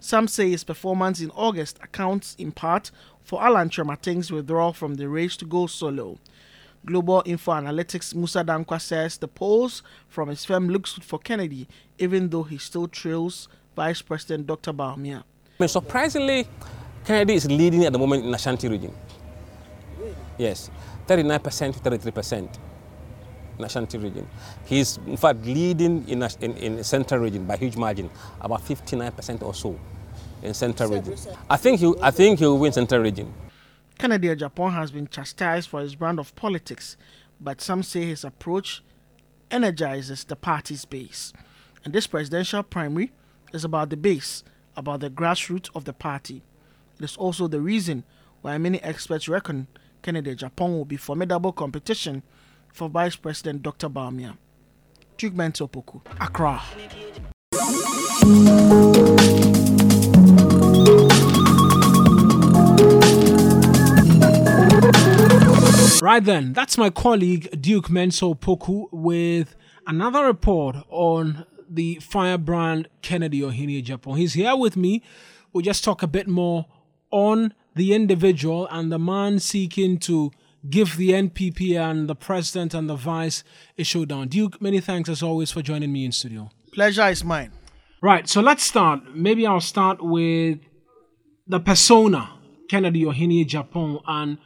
Some 0.00 0.28
say 0.28 0.50
his 0.50 0.64
performance 0.64 1.20
in 1.20 1.30
August 1.30 1.78
accounts 1.82 2.34
in 2.38 2.52
part 2.52 2.90
for 3.22 3.42
Alan 3.42 3.68
Kyerematen's 3.68 4.30
withdrawal 4.30 4.72
from 4.72 4.94
the 4.94 5.08
race 5.08 5.36
to 5.38 5.44
go 5.44 5.66
solo. 5.66 6.18
Global 6.84 7.22
Info 7.26 7.52
Analytics 7.52 8.14
Musa 8.14 8.44
Dankwa 8.44 8.80
says 8.80 9.18
the 9.18 9.28
polls 9.28 9.82
from 10.08 10.28
his 10.28 10.44
firm 10.44 10.68
looks 10.68 10.94
good 10.94 11.04
for 11.04 11.18
Kennedy, 11.18 11.68
even 11.98 12.28
though 12.30 12.44
he 12.44 12.58
still 12.58 12.88
trails 12.88 13.48
Vice 13.76 14.02
President 14.02 14.46
Dr. 14.46 14.72
Bawumia. 14.72 15.22
Surprisingly, 15.66 16.46
Kennedy 17.04 17.34
is 17.34 17.46
leading 17.46 17.84
at 17.84 17.92
the 17.92 17.98
moment 17.98 18.24
in 18.24 18.32
Ashanti 18.34 18.68
region. 18.68 18.94
Yes, 20.36 20.70
39% 21.06 21.82
to 21.82 21.90
33% 21.90 22.58
in 23.58 23.64
Ashanti 23.64 23.98
region. 23.98 24.28
He's 24.64 24.98
in 25.06 25.16
fact 25.16 25.44
leading 25.44 26.08
in, 26.08 26.22
in, 26.40 26.56
in 26.56 26.84
Central 26.84 27.20
region 27.20 27.44
by 27.44 27.56
huge 27.56 27.76
margin, 27.76 28.08
about 28.40 28.64
59% 28.64 29.42
or 29.42 29.54
so 29.54 29.78
in 30.42 30.54
Central 30.54 30.90
region. 30.90 31.14
I 31.50 31.56
think 31.56 31.80
he, 31.80 31.92
I 32.00 32.10
think 32.10 32.38
he 32.38 32.46
will 32.46 32.58
win 32.58 32.72
Central 32.72 33.00
region. 33.02 33.32
Kennedy 33.98 34.28
Agyapong 34.28 34.74
has 34.74 34.92
been 34.92 35.08
chastised 35.08 35.68
for 35.68 35.80
his 35.80 35.96
brand 35.96 36.20
of 36.20 36.34
politics, 36.36 36.96
but 37.40 37.60
some 37.60 37.82
say 37.82 38.06
his 38.06 38.22
approach 38.24 38.82
energizes 39.50 40.22
the 40.24 40.36
party's 40.36 40.84
base. 40.84 41.32
And 41.84 41.92
this 41.92 42.06
presidential 42.06 42.62
primary 42.62 43.10
is 43.52 43.64
about 43.64 43.90
the 43.90 43.96
base, 43.96 44.44
about 44.76 45.00
the 45.00 45.10
grassroots 45.10 45.68
of 45.74 45.84
the 45.84 45.92
party. 45.92 46.42
It 46.98 47.04
is 47.04 47.16
also 47.16 47.48
the 47.48 47.60
reason 47.60 48.04
why 48.40 48.56
many 48.58 48.80
experts 48.82 49.28
reckon 49.28 49.66
Kennedy 50.02 50.34
Agyapong 50.34 50.76
will 50.76 50.84
be 50.84 50.96
formidable 50.96 51.52
competition 51.52 52.22
for 52.72 52.88
Vice 52.88 53.16
President 53.16 53.64
Dr. 53.64 53.88
Bawumia. 53.88 54.36
Duke 55.16 55.34
Mensah 55.34 55.68
Opoku, 55.68 56.00
Accra. 56.20 56.62
Right 66.18 66.24
then, 66.24 66.52
that's 66.52 66.76
my 66.76 66.90
colleague 66.90 67.62
Duke 67.62 67.86
Mensah 67.86 68.36
Opoku 68.36 68.88
with 68.90 69.54
another 69.86 70.24
report 70.24 70.74
on 70.88 71.46
the 71.70 72.00
firebrand 72.02 72.88
Kennedy 73.02 73.40
Ohene 73.40 73.80
Agyapong. 73.80 74.18
He's 74.18 74.32
here 74.32 74.56
with 74.56 74.76
me. 74.76 75.04
We'll 75.52 75.62
just 75.62 75.84
talk 75.84 76.02
a 76.02 76.08
bit 76.08 76.26
more 76.26 76.66
on 77.12 77.54
the 77.76 77.94
individual 77.94 78.66
and 78.72 78.90
the 78.90 78.98
man 78.98 79.38
seeking 79.38 79.96
to 79.98 80.32
give 80.68 80.96
the 80.96 81.10
NPP 81.10 81.78
and 81.78 82.08
the 82.08 82.16
president 82.16 82.74
and 82.74 82.90
the 82.90 82.96
vice 82.96 83.44
a 83.78 83.84
showdown. 83.84 84.26
Duke, 84.26 84.60
many 84.60 84.80
thanks 84.80 85.08
as 85.08 85.22
always 85.22 85.52
for 85.52 85.62
joining 85.62 85.92
me 85.92 86.04
in 86.04 86.10
studio. 86.10 86.50
Pleasure 86.72 87.06
is 87.06 87.22
mine. 87.22 87.52
Right, 88.02 88.28
so 88.28 88.40
let's 88.40 88.64
start. 88.64 89.14
Maybe 89.14 89.46
I'll 89.46 89.60
start 89.60 90.02
with 90.02 90.58
the 91.46 91.60
persona, 91.60 92.30
Kennedy 92.68 93.04
Ohene 93.04 93.46
Agyapong, 93.46 94.02
and 94.08 94.38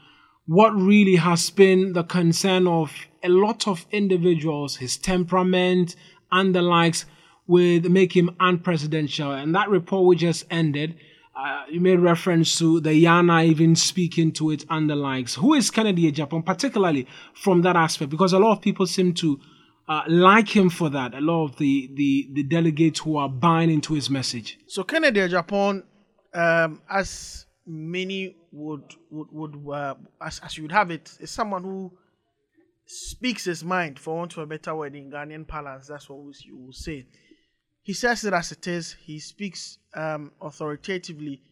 what 0.46 0.70
really 0.74 1.16
has 1.16 1.50
been 1.50 1.92
the 1.92 2.02
concern 2.04 2.66
of 2.66 2.92
a 3.22 3.28
lot 3.28 3.68
of 3.68 3.86
individuals, 3.92 4.76
his 4.76 4.96
temperament 4.96 5.94
and 6.30 6.54
the 6.54 6.62
likes, 6.62 7.06
with 7.46 7.86
make 7.86 8.16
him 8.16 8.30
unpresidential. 8.40 9.40
And 9.40 9.54
that 9.54 9.68
report 9.68 10.06
we 10.06 10.16
just 10.16 10.44
ended, 10.50 10.96
uh, 11.36 11.64
you 11.70 11.80
made 11.80 11.98
reference 11.98 12.58
to 12.58 12.80
the 12.80 12.90
Yana 13.04 13.44
even 13.46 13.76
speaking 13.76 14.32
to 14.32 14.50
it 14.50 14.64
and 14.70 14.88
the 14.88 14.96
likes. 14.96 15.34
Who 15.34 15.54
is 15.54 15.70
Kennedy 15.70 16.10
Agyapong, 16.10 16.44
particularly 16.44 17.06
from 17.34 17.62
that 17.62 17.76
aspect? 17.76 18.10
Because 18.10 18.32
a 18.32 18.38
lot 18.38 18.52
of 18.52 18.60
people 18.60 18.86
seem 18.86 19.14
to 19.14 19.40
uh, 19.88 20.02
like 20.08 20.48
him 20.48 20.70
for 20.70 20.88
that. 20.90 21.14
A 21.14 21.20
lot 21.20 21.44
of 21.44 21.56
the, 21.56 21.90
the, 21.94 22.28
the 22.32 22.42
delegates 22.42 23.00
who 23.00 23.16
are 23.16 23.28
buying 23.28 23.70
into 23.70 23.94
his 23.94 24.10
message. 24.10 24.58
So 24.66 24.84
Kennedy 24.84 25.20
Agyapong, 25.20 25.82
um, 26.34 26.82
as 26.90 27.46
many 27.66 28.36
would 28.50 28.94
would 29.10 29.28
would 29.30 29.74
uh, 29.74 29.94
as 30.20 30.40
as 30.40 30.56
you 30.56 30.64
would 30.64 30.72
have 30.72 30.90
it, 30.90 31.10
is 31.20 31.30
someone 31.30 31.62
who 31.62 31.92
speaks 32.86 33.44
his 33.44 33.62
mind, 33.64 33.98
for 33.98 34.16
want 34.16 34.32
of 34.32 34.38
a 34.38 34.46
better 34.46 34.74
word, 34.74 34.94
in 34.94 35.10
Ghanaian 35.10 35.46
parlance. 35.46 35.86
That's 35.86 36.08
what 36.08 36.18
you 36.44 36.56
will 36.56 36.72
say. 36.72 37.06
He 37.82 37.92
says 37.92 38.24
it 38.24 38.32
as 38.32 38.52
it 38.52 38.66
is. 38.66 38.96
He 39.04 39.18
speaks 39.18 39.78
um, 39.94 40.32
authoritatively 40.40 41.42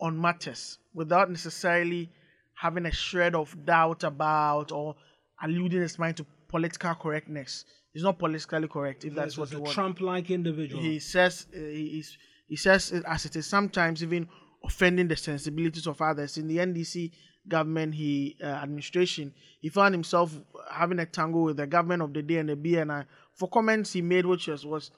on 0.00 0.20
matters 0.20 0.78
without 0.94 1.30
necessarily 1.30 2.10
having 2.54 2.86
a 2.86 2.92
shred 2.92 3.34
of 3.34 3.64
doubt 3.64 4.04
about 4.04 4.72
or 4.72 4.94
alluding 5.42 5.80
his 5.80 5.98
mind 5.98 6.16
to 6.18 6.26
political 6.48 6.94
correctness. 6.94 7.64
He's 7.92 8.02
not 8.02 8.18
politically 8.18 8.68
correct, 8.68 9.04
if 9.04 9.14
that's 9.14 9.36
what 9.36 9.50
you 9.52 9.60
want. 9.60 9.74
Trump-like 9.74 10.30
individual. 10.30 10.82
He 10.82 10.98
says 10.98 11.46
uh, 11.54 11.58
he, 11.58 12.04
he 12.48 12.56
says 12.56 12.92
it 12.92 13.04
as 13.06 13.24
it 13.24 13.36
is. 13.36 13.46
Sometimes 13.46 14.02
even 14.02 14.28
offending 14.64 15.08
the 15.08 15.16
sensibilities 15.16 15.86
of 15.86 16.00
others. 16.00 16.38
In 16.38 16.48
the 16.48 16.58
NDC 16.58 17.10
government, 17.48 17.94
he 17.94 18.36
uh, 18.42 18.46
administration, 18.46 19.32
he 19.60 19.68
found 19.68 19.94
himself 19.94 20.38
having 20.70 20.98
a 20.98 21.06
tangle 21.06 21.42
with 21.42 21.56
the 21.56 21.66
government 21.66 22.02
of 22.02 22.12
the 22.12 22.22
day 22.22 22.36
and 22.36 22.48
the 22.48 22.56
BNI 22.56 23.04
for 23.34 23.48
comments 23.48 23.92
he 23.92 24.02
made, 24.02 24.26
which 24.26 24.48
was 24.48 24.64
was 24.64 24.90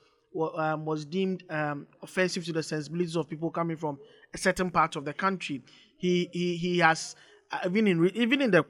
um, 0.56 0.84
was 0.84 1.04
deemed 1.04 1.44
um, 1.50 1.86
offensive 2.02 2.44
to 2.44 2.52
the 2.52 2.62
sensibilities 2.62 3.16
of 3.16 3.28
people 3.28 3.50
coming 3.50 3.76
from 3.76 3.98
a 4.32 4.38
certain 4.38 4.70
part 4.70 4.96
of 4.96 5.04
the 5.04 5.12
country. 5.12 5.62
He 5.96 6.28
he 6.32 6.56
he 6.56 6.78
has 6.78 7.14
uh, 7.52 7.60
even 7.66 7.86
in 7.86 8.10
even 8.14 8.42
in 8.42 8.50
the 8.50 8.64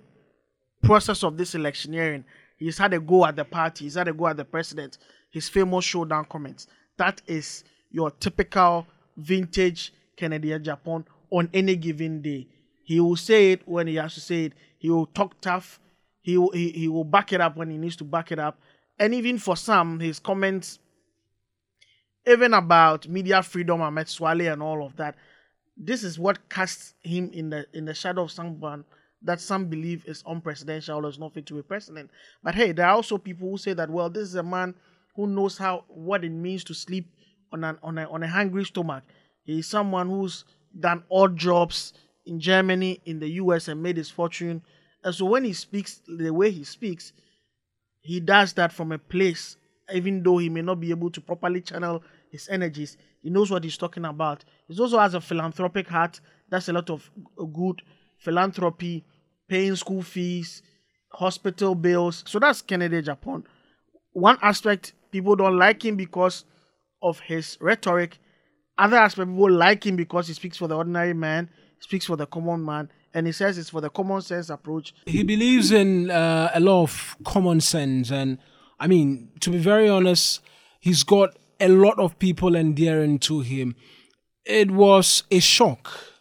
process 0.82 1.24
of 1.24 1.36
this 1.36 1.54
electioneering, 1.54 2.24
he's 2.58 2.78
had 2.78 2.92
a 2.92 3.00
go 3.00 3.24
at 3.24 3.36
the 3.36 3.44
party. 3.44 3.84
He's 3.84 3.94
had 3.94 4.08
a 4.08 4.12
go 4.12 4.26
at 4.26 4.36
the 4.36 4.44
president. 4.44 4.98
His 5.30 5.48
famous 5.48 5.84
showdown 5.84 6.26
comments. 6.26 6.66
That 6.96 7.22
is 7.26 7.64
your 7.90 8.10
typical 8.12 8.86
vintage 9.16 9.92
Kennedy 10.16 10.48
Agyapong 10.48 11.04
on 11.30 11.48
any 11.52 11.76
given 11.76 12.22
day. 12.22 12.46
He 12.84 13.00
will 13.00 13.16
say 13.16 13.52
it 13.52 13.62
when 13.66 13.86
he 13.86 13.96
has 13.96 14.14
to 14.14 14.20
say 14.20 14.44
it. 14.46 14.52
He 14.78 14.90
will 14.90 15.06
talk 15.06 15.40
tough. 15.40 15.80
He 16.20 16.36
will, 16.36 16.50
he, 16.52 16.70
he 16.70 16.88
will 16.88 17.04
back 17.04 17.32
it 17.32 17.40
up 17.40 17.56
when 17.56 17.70
he 17.70 17.78
needs 17.78 17.96
to 17.96 18.04
back 18.04 18.32
it 18.32 18.38
up. 18.38 18.58
And 18.98 19.14
even 19.14 19.38
for 19.38 19.56
some, 19.56 20.00
his 20.00 20.18
comments, 20.18 20.78
even 22.26 22.54
about 22.54 23.08
media 23.08 23.42
freedom, 23.42 23.80
Ahmed 23.80 24.06
Suale 24.06 24.52
and 24.52 24.62
all 24.62 24.84
of 24.84 24.96
that, 24.96 25.16
this 25.76 26.04
is 26.04 26.18
what 26.18 26.48
casts 26.48 26.94
him 27.02 27.30
in 27.32 27.50
the 27.50 27.66
in 27.72 27.84
the 27.84 27.94
shadow 27.94 28.22
of 28.22 28.30
someone 28.30 28.84
that 29.22 29.40
some 29.40 29.66
believe 29.66 30.04
is 30.06 30.22
unpresidential 30.22 31.02
or 31.02 31.08
is 31.08 31.18
not 31.18 31.34
fit 31.34 31.46
to 31.46 31.54
be 31.54 31.62
president. 31.62 32.10
But 32.42 32.54
hey, 32.54 32.72
there 32.72 32.86
are 32.86 32.94
also 32.94 33.18
people 33.18 33.50
who 33.50 33.56
say 33.58 33.72
that 33.72 33.90
well, 33.90 34.08
this 34.08 34.22
is 34.22 34.34
a 34.36 34.42
man 34.42 34.74
who 35.16 35.26
knows 35.26 35.58
how 35.58 35.84
what 35.88 36.24
it 36.24 36.30
means 36.30 36.64
to 36.64 36.74
sleep 36.74 37.10
on 37.52 37.64
an 37.64 37.78
on 37.82 37.98
a 37.98 38.08
on 38.08 38.22
a 38.22 38.28
hungry 38.28 38.64
stomach. 38.64 39.02
He's 39.44 39.66
someone 39.66 40.08
who's 40.08 40.44
done 40.78 41.04
odd 41.10 41.36
jobs 41.36 41.92
in 42.26 42.40
Germany, 42.40 43.00
in 43.04 43.20
the 43.20 43.28
US, 43.32 43.68
and 43.68 43.82
made 43.82 43.96
his 43.96 44.10
fortune. 44.10 44.62
And 45.02 45.14
so 45.14 45.26
when 45.26 45.44
he 45.44 45.52
speaks 45.52 46.00
the 46.06 46.30
way 46.32 46.50
he 46.50 46.64
speaks, 46.64 47.12
he 48.00 48.20
does 48.20 48.54
that 48.54 48.72
from 48.72 48.92
a 48.92 48.98
place, 48.98 49.56
even 49.92 50.22
though 50.22 50.38
he 50.38 50.48
may 50.48 50.62
not 50.62 50.80
be 50.80 50.90
able 50.90 51.10
to 51.10 51.20
properly 51.20 51.60
channel 51.60 52.02
his 52.30 52.48
energies. 52.48 52.96
He 53.22 53.30
knows 53.30 53.50
what 53.50 53.64
he's 53.64 53.76
talking 53.76 54.04
about. 54.04 54.44
He 54.66 54.78
also 54.78 54.98
has 54.98 55.14
a 55.14 55.20
philanthropic 55.20 55.88
heart. 55.88 56.20
That's 56.50 56.68
a 56.68 56.72
lot 56.72 56.90
of 56.90 57.10
good 57.52 57.82
philanthropy, 58.18 59.04
paying 59.48 59.76
school 59.76 60.02
fees, 60.02 60.62
hospital 61.12 61.74
bills. 61.74 62.24
So 62.26 62.38
that's 62.38 62.62
Kennedy 62.62 63.02
Agyapong. 63.02 63.44
One 64.12 64.38
aspect 64.42 64.94
people 65.10 65.36
don't 65.36 65.58
like 65.58 65.84
him 65.84 65.96
because 65.96 66.44
of 67.02 67.20
his 67.20 67.58
rhetoric 67.60 68.18
other 68.76 68.96
aspects, 68.96 69.30
people 69.30 69.52
like 69.52 69.84
him 69.84 69.96
because 69.96 70.28
he 70.28 70.34
speaks 70.34 70.56
for 70.56 70.68
the 70.68 70.76
ordinary 70.76 71.14
man, 71.14 71.50
speaks 71.80 72.06
for 72.06 72.16
the 72.16 72.26
common 72.26 72.64
man, 72.64 72.90
and 73.12 73.26
he 73.26 73.32
says 73.32 73.58
it's 73.58 73.70
for 73.70 73.80
the 73.80 73.90
common 73.90 74.20
sense 74.20 74.50
approach. 74.50 74.94
He 75.06 75.22
believes 75.22 75.70
in 75.70 76.10
uh, 76.10 76.50
a 76.54 76.60
lot 76.60 76.82
of 76.82 77.16
common 77.24 77.60
sense, 77.60 78.10
and 78.10 78.38
I 78.80 78.86
mean, 78.86 79.30
to 79.40 79.50
be 79.50 79.58
very 79.58 79.88
honest, 79.88 80.40
he's 80.80 81.04
got 81.04 81.36
a 81.60 81.68
lot 81.68 81.98
of 81.98 82.18
people 82.18 82.56
endearing 82.56 83.18
to 83.20 83.40
him. 83.40 83.76
It 84.44 84.70
was 84.70 85.24
a 85.30 85.38
shock 85.38 86.13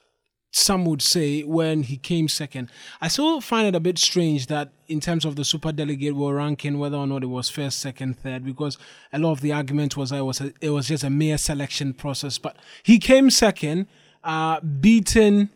some 0.55 0.85
would 0.85 1.01
say 1.01 1.41
when 1.41 1.81
he 1.81 1.97
came 1.97 2.27
second. 2.27 2.69
I 3.01 3.07
still 3.07 3.41
find 3.41 3.67
it 3.67 3.75
a 3.75 3.79
bit 3.79 3.97
strange 3.97 4.45
that 4.47 4.69
in 4.87 4.99
terms 4.99 5.25
of 5.25 5.35
the 5.35 5.43
super 5.43 5.71
delegate 5.71 6.15
were 6.15 6.35
ranking 6.35 6.77
whether 6.77 6.95
or 6.95 7.07
not 7.07 7.23
it 7.23 7.27
was 7.27 7.49
first, 7.49 7.79
second, 7.79 8.19
third, 8.19 8.45
because 8.45 8.77
a 9.11 9.17
lot 9.17 9.31
of 9.31 9.41
the 9.41 9.51
argument 9.51 9.97
was 9.97 10.11
it 10.11 10.21
was 10.21 10.41
a, 10.41 10.53
it 10.61 10.69
was 10.69 10.89
just 10.89 11.03
a 11.03 11.09
mere 11.09 11.39
selection 11.39 11.91
process. 11.91 12.37
But 12.37 12.57
he 12.83 12.99
came 12.99 13.31
second, 13.31 13.87
uh, 14.23 14.61
beating 14.61 15.49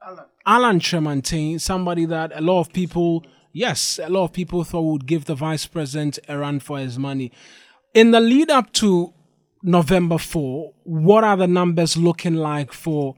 Alan, 0.00 0.24
Alan 0.46 0.78
Kyerematen, 0.78 1.60
somebody 1.60 2.06
that 2.06 2.30
a 2.32 2.40
lot 2.40 2.60
of 2.60 2.72
people, 2.72 3.26
yes, 3.52 3.98
a 4.00 4.08
lot 4.08 4.24
of 4.26 4.32
people 4.32 4.62
thought 4.62 4.82
would 4.82 5.06
give 5.06 5.24
the 5.24 5.34
vice 5.34 5.66
president 5.66 6.20
a 6.28 6.38
run 6.38 6.60
for 6.60 6.78
his 6.78 7.00
money. 7.00 7.32
In 7.94 8.12
the 8.12 8.20
lead 8.20 8.50
up 8.50 8.72
to 8.74 9.12
November 9.64 10.18
4, 10.18 10.72
what 10.84 11.24
are 11.24 11.36
the 11.36 11.48
numbers 11.48 11.96
looking 11.96 12.36
like 12.36 12.72
for? 12.72 13.16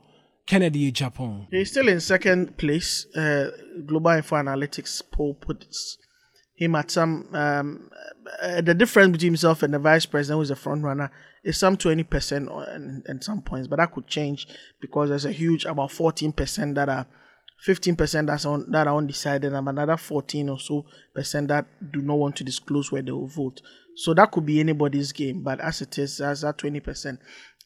Kennedy 0.49 0.91
Agyapong. 0.91 1.47
He's 1.51 1.71
still 1.71 1.89
in 1.89 2.01
second 2.01 2.57
place. 2.57 3.07
Uh, 3.15 3.51
Global 3.85 4.13
Info 4.13 4.37
Analytics 4.37 5.03
poll 5.13 5.35
puts 5.35 5.99
him 6.57 6.75
at 6.75 6.91
some. 6.91 7.29
Um, 7.35 7.91
uh, 8.43 8.63
the 8.63 8.75
difference 8.75 9.13
between 9.13 9.33
himself 9.33 9.63
and 9.63 9.75
the 9.75 9.79
vice 9.79 10.07
president, 10.07 10.41
who's 10.41 10.49
the 10.49 10.57
front 10.57 10.83
runner, 10.83 11.11
is 11.45 11.59
some 11.59 11.77
20% 11.77 12.75
and, 12.75 13.03
and 13.07 13.23
some 13.23 13.43
points. 13.43 13.69
But 13.69 13.77
that 13.77 13.93
could 13.93 14.07
change 14.07 14.47
because 14.81 15.11
there's 15.11 15.27
a 15.27 15.33
huge, 15.33 15.67
about 15.67 15.91
14% 15.91 16.75
that 16.75 16.89
are. 16.89 17.07
15% 17.67 18.29
that's 18.29 18.45
on 18.45 18.71
that 18.71 18.87
are 18.87 18.97
undecided 18.97 19.53
and 19.53 19.69
another 19.69 19.97
14 19.97 20.49
or 20.49 20.61
so 20.61 20.87
percent 21.13 21.49
that 21.49 21.67
do 21.91 22.01
not 22.01 22.17
want 22.17 22.37
to 22.37 22.45
disclose 22.45 22.93
where 22.93 23.03
they 23.03 23.11
will 23.11 23.27
vote. 23.27 23.61
So 23.97 24.15
that 24.15 24.31
could 24.31 24.47
be 24.47 24.61
anybody's 24.61 25.11
game, 25.11 25.43
but 25.43 25.61
as 25.61 25.83
it 25.83 25.99
is, 25.99 26.21
as 26.21 26.43
that 26.43 26.57
20%. 26.57 27.19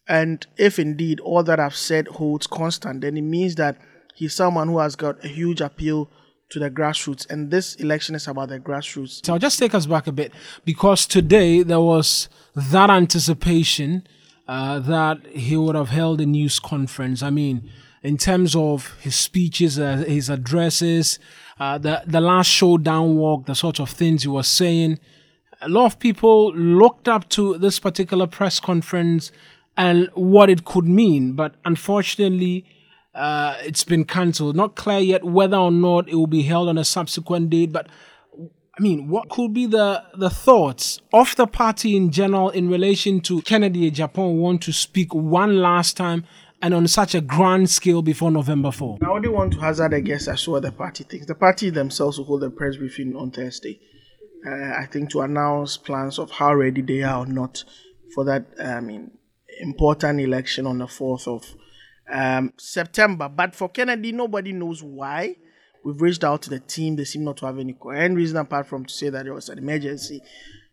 And 0.09 0.47
if 0.57 0.79
indeed 0.79 1.21
all 1.21 1.43
that 1.45 1.61
I've 1.61 1.77
said 1.77 2.09
holds 2.09 2.47
constant, 2.47 3.01
then 3.03 3.17
it 3.17 3.23
means 3.23 3.55
that 3.57 3.77
he's 4.15 4.35
someone 4.35 4.69
who 4.69 4.79
has 4.79 4.97
got 4.97 5.25
a 5.25 5.29
huge 5.29 5.61
appeal 5.61 6.11
to 6.51 6.59
the 6.59 6.71
grassroots. 6.71 7.29
And 7.31 7.51
this 7.51 7.77
election 7.77 8.15
is 8.15 8.29
about 8.29 8.49
the 8.49 8.61
grassroots. 8.61 9.25
So 9.25 9.33
I'll 9.33 9.39
just 9.39 9.59
take 9.59 9.75
us 9.75 9.87
back 9.87 10.07
a 10.07 10.13
bit 10.13 10.33
because 10.65 11.07
today 11.07 11.63
there 11.63 11.81
was 11.81 12.29
that 12.55 12.91
anticipation 12.91 14.07
uh, 14.49 14.81
that 14.81 15.25
he 15.29 15.57
would 15.57 15.75
have 15.75 15.89
held 15.89 16.21
a 16.21 16.27
news 16.27 16.59
conference. 16.59 17.23
I 17.23 17.31
mean, 17.31 17.71
in 18.03 18.19
terms 18.19 18.55
of 18.57 18.99
his 19.01 19.15
speeches, 19.15 19.79
uh, 19.79 19.99
his 19.99 20.29
addresses, 20.29 21.19
uh, 21.61 21.79
the 21.79 22.03
the 22.07 22.21
last 22.21 22.49
showdown 22.49 23.17
walk, 23.17 23.47
the 23.47 23.55
sort 23.55 23.79
of 23.79 23.89
things 23.89 24.25
he 24.25 24.29
was 24.29 24.49
saying, 24.49 24.99
a 25.61 25.69
lot 25.69 25.87
of 25.87 25.99
people 26.01 26.53
looked 26.55 27.09
up 27.09 27.29
to 27.31 27.57
this 27.59 27.79
particular 27.79 28.27
press 28.27 28.59
conference 28.59 29.31
and 29.77 30.09
what 30.15 30.51
it 30.51 30.65
could 30.65 30.87
mean. 30.87 31.33
But 31.35 31.55
unfortunately, 31.65 32.65
uh, 33.15 33.57
it's 33.63 33.85
been 33.85 34.05
cancelled. 34.05 34.57
Not 34.57 34.75
clear 34.77 34.99
yet 34.99 35.25
whether 35.25 35.57
or 35.57 35.71
not 35.71 36.09
it 36.09 36.15
will 36.15 36.27
be 36.27 36.43
held 36.43 36.69
on 36.69 36.79
a 36.79 36.85
subsequent 36.85 37.51
date. 37.51 37.73
But 37.73 37.89
I 38.79 38.83
mean, 38.83 39.09
what 39.09 39.29
could 39.29 39.53
be 39.53 39.67
the, 39.67 40.03
the 40.17 40.31
thoughts 40.31 41.01
of 41.13 41.37
the 41.37 41.47
party 41.47 41.95
in 41.95 42.11
general 42.11 42.49
in 42.49 42.71
relation 42.71 43.21
to 43.23 43.43
Kennedy 43.43 43.91
Agyapong 43.91 44.37
want 44.37 44.63
to 44.63 44.73
speak 44.73 45.13
one 45.15 45.59
last 45.61 45.97
time 45.97 46.25
and 46.63 46.73
on 46.73 46.87
such 46.89 47.15
a 47.15 47.21
grand 47.21 47.69
scale 47.69 48.01
before 48.01 48.31
November 48.31 48.71
4? 48.71 48.99
I 49.03 49.11
only 49.11 49.29
want 49.29 49.53
to 49.55 49.61
hazard 49.61 49.93
a 49.93 50.01
guess 50.01 50.27
as 50.27 50.43
to 50.45 50.53
what 50.53 50.63
the 50.63 50.73
party 50.73 51.05
thinks. 51.05 51.27
The 51.27 51.35
party 51.35 51.69
themselves 51.69 52.17
will 52.17 52.25
hold 52.25 52.45
a 52.45 52.51
press 52.51 52.77
briefing 52.77 53.15
on 53.15 53.31
Thursday. 53.31 53.79
Uh, 54.47 54.51
I 54.51 54.87
think 54.91 55.11
to 55.11 55.21
announce 55.21 55.77
plans 55.77 56.19
of 56.19 56.31
how 56.31 56.55
ready 56.55 56.81
they 56.81 57.03
are 57.03 57.25
or 57.25 57.27
not 57.27 57.63
for 58.15 58.25
that. 58.25 58.47
I 58.59 58.81
mean, 58.81 59.11
important 59.63 60.21
election 60.21 60.67
on 60.67 60.79
the 60.79 60.87
4th 60.87 61.29
of 61.29 61.57
um, 62.13 62.53
September. 62.59 63.29
But 63.29 63.55
for 63.55 63.69
Kennedy, 63.69 64.13
nobody 64.13 64.53
knows 64.53 64.83
why. 64.83 65.37
We've 65.85 66.01
reached 66.01 66.25
out 66.25 66.43
to 66.43 66.51
the 66.51 66.61
team. 66.61 66.97
They 66.97 67.05
seem 67.05 67.25
not 67.25 67.39
to 67.39 67.47
have 67.47 67.59
any 67.59 67.73
coherent 67.73 68.17
reason 68.17 68.37
apart 68.37 68.67
from 68.67 68.85
to 68.85 68.93
say 68.93 69.09
that 69.09 69.27
it 69.27 69.33
was 69.33 69.49
an 69.49 69.59
emergency. 69.59 70.21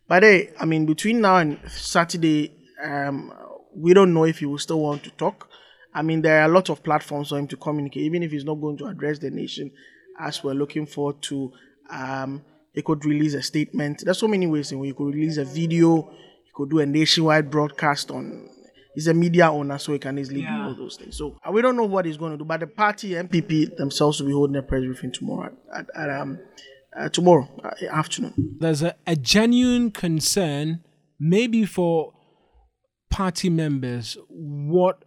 But 0.08 0.24
hey, 0.24 0.52
I 0.60 0.66
mean, 0.66 0.86
between 0.86 1.22
now 1.22 1.38
and 1.38 1.60
Saturday, 1.68 2.52
um, 2.84 3.32
we 3.76 3.94
don't 3.94 4.14
know 4.14 4.26
if 4.26 4.40
he 4.40 4.46
will 4.46 4.58
still 4.58 4.82
want 4.82 5.04
to 5.04 5.12
talk. 5.12 5.50
I 5.94 6.02
mean, 6.02 6.22
there 6.22 6.42
are 6.42 6.46
a 6.46 6.54
lot 6.54 6.70
of 6.70 6.84
platforms 6.84 7.30
for 7.30 7.40
him 7.40 7.48
to 7.48 7.58
communicate, 7.58 8.04
even 8.04 8.22
if 8.24 8.32
he's 8.32 8.46
not 8.46 8.56
going 8.56 8.78
to 8.78 8.86
address 8.86 9.20
the 9.20 9.32
nation 9.32 9.72
as 10.20 10.44
we're 10.44 10.54
looking 10.54 10.86
forward 10.86 11.22
to. 11.24 11.52
Um, 11.90 12.44
he 12.74 12.84
could 12.84 13.04
release 13.04 13.34
a 13.34 13.42
statement. 13.42 14.04
There's 14.06 14.20
so 14.20 14.28
many 14.28 14.46
ways 14.46 14.72
in 14.72 14.80
which 14.80 14.90
he 14.90 14.94
could 14.94 15.16
release 15.16 15.38
a 15.38 15.46
video. 15.46 16.02
He 16.44 16.52
could 16.54 16.70
do 16.70 16.80
a 16.80 16.86
nationwide 16.86 17.50
broadcast 17.50 18.12
on 18.12 18.48
he's 18.94 19.08
a 19.08 19.14
media 19.14 19.50
owner, 19.50 19.78
so 19.78 19.94
he 19.94 20.00
can 20.00 20.18
easily 20.18 20.42
yeah. 20.42 20.58
do 20.58 20.64
all 20.64 20.76
those 20.76 20.98
things. 20.98 21.18
So 21.18 21.38
we 21.52 21.62
don't 21.62 21.76
know 21.76 21.86
what 21.86 22.06
he's 22.06 22.18
going 22.18 22.32
to 22.32 22.38
do, 22.38 22.46
but 22.46 22.60
the 22.60 22.68
party 22.68 23.12
NPP 23.12 23.78
themselves 23.78 24.20
will 24.20 24.28
be 24.28 24.34
holding 24.34 24.56
a 24.56 24.62
press 24.62 24.84
briefing 24.84 25.12
tomorrow 25.12 25.52
at, 25.74 25.86
at, 25.96 26.10
at 26.10 26.22
um, 26.22 26.40
uh, 26.98 27.10
tomorrow 27.10 27.48
uh, 27.64 27.86
afternoon. 27.92 28.58
There's 28.60 28.82
a, 28.82 28.96
a 29.06 29.16
genuine 29.16 29.92
concern, 29.92 30.84
maybe 31.20 31.66
for 31.66 32.14
party 33.10 33.50
members, 33.50 34.18
what 34.28 35.04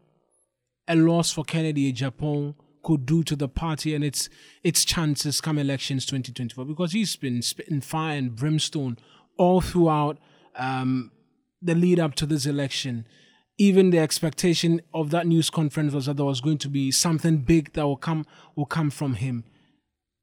a 0.88 0.96
loss 0.96 1.32
for 1.32 1.44
Kennedy 1.44 1.92
Agyapong 1.92 2.54
could 2.82 3.06
do 3.06 3.22
to 3.22 3.36
the 3.36 3.48
party 3.48 3.94
and 3.94 4.02
its 4.04 4.28
its 4.64 4.84
chances 4.84 5.40
come 5.40 5.56
elections 5.56 6.04
2024 6.04 6.64
because 6.64 6.92
he's 6.92 7.14
been 7.14 7.40
spitting 7.40 7.80
fire 7.80 8.18
and 8.18 8.34
brimstone 8.34 8.98
all 9.38 9.60
throughout 9.60 10.18
um, 10.56 11.12
the 11.60 11.74
lead 11.74 12.00
up 12.00 12.14
to 12.16 12.26
this 12.26 12.44
election 12.44 13.06
even 13.58 13.90
the 13.90 13.98
expectation 13.98 14.80
of 14.94 15.10
that 15.10 15.26
news 15.26 15.50
conference 15.50 15.92
was 15.92 16.06
that 16.06 16.16
there 16.16 16.26
was 16.26 16.40
going 16.40 16.58
to 16.58 16.68
be 16.68 16.90
something 16.90 17.38
big 17.38 17.72
that 17.74 17.84
will 17.84 17.96
come 17.96 18.26
will 18.56 18.66
come 18.66 18.90
from 18.90 19.14
him. 19.14 19.44